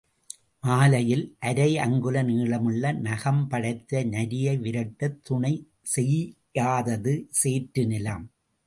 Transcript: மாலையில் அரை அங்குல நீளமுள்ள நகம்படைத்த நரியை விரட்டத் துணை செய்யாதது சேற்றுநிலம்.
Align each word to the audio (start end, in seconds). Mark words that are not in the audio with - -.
மாலையில் 0.63 1.23
அரை 1.39 1.67
அங்குல 1.77 2.23
நீளமுள்ள 2.23 2.93
நகம்படைத்த 3.01 4.03
நரியை 4.07 4.55
விரட்டத் 4.57 5.21
துணை 5.23 5.53
செய்யாதது 5.95 7.15
சேற்றுநிலம். 7.43 8.25